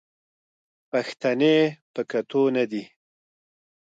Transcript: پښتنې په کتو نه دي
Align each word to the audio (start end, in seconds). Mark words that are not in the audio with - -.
پښتنې 0.91 1.57
په 1.93 2.01
کتو 2.11 2.41
نه 2.55 2.63
دي 2.71 2.83